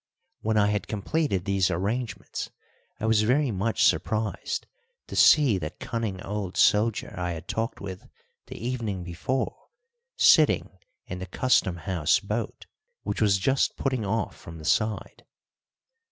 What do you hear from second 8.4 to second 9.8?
the evening before